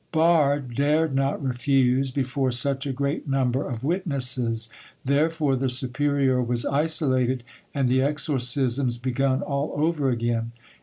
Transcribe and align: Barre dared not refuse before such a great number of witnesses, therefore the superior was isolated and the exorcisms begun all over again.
Barre 0.11 0.61
dared 0.61 1.13
not 1.13 1.43
refuse 1.43 2.09
before 2.09 2.49
such 2.49 2.87
a 2.87 2.91
great 2.91 3.27
number 3.29 3.69
of 3.69 3.83
witnesses, 3.83 4.67
therefore 5.05 5.55
the 5.55 5.69
superior 5.69 6.41
was 6.41 6.65
isolated 6.65 7.43
and 7.71 7.87
the 7.87 8.01
exorcisms 8.01 8.97
begun 8.97 9.43
all 9.43 9.71
over 9.77 10.09
again. 10.09 10.53